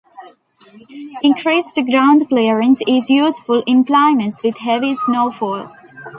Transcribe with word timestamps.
Increased 1.21 1.75
ground 1.87 2.27
clearance 2.27 2.81
is 2.87 3.07
useful 3.07 3.61
in 3.67 3.83
climates 3.83 4.41
with 4.41 4.57
heavy 4.57 4.95
snowfall. 4.95 5.71